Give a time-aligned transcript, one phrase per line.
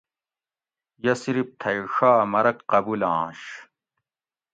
[1.03, 3.41] یہ صرف تھئ ڛا مرگ قبُولاںش